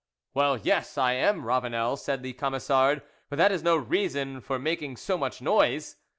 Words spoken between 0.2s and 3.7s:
"Well, yes, I am Ravanel," said the Camisard, "but that is